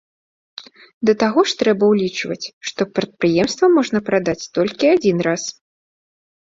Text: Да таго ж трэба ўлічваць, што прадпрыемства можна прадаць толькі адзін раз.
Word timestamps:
Да 1.09 1.13
таго 1.23 1.43
ж 1.51 1.59
трэба 1.59 1.83
ўлічваць, 1.93 2.39
што 2.71 2.81
прадпрыемства 2.95 3.65
можна 3.77 3.97
прадаць 4.09 4.41
толькі 4.61 4.93
адзін 4.97 5.17
раз. 5.31 5.43